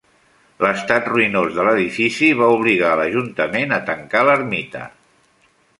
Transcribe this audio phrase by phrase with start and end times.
[0.65, 4.87] L'estat ruïnós de l'edifici va obligar a l'Ajuntament a tancar l'ermita.